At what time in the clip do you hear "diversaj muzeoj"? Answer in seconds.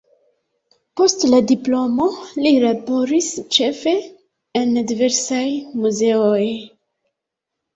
4.93-6.45